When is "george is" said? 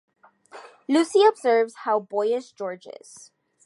2.53-3.29